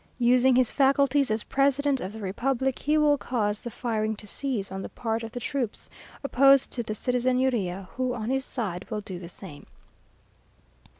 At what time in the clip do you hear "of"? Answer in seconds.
2.01-2.11, 5.21-5.31